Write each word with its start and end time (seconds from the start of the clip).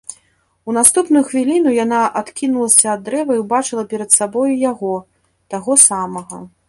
У 0.71 0.73
наступную 0.77 1.21
хвіліну 1.27 1.73
яна 1.75 1.99
адкінулася 2.21 2.87
ад 2.95 3.03
дрэва 3.09 3.31
і 3.37 3.43
ўбачыла 3.43 3.83
перад 3.93 4.09
сабою 4.17 4.51
яго, 4.71 4.95
таго 5.57 5.79
самага. 5.87 6.43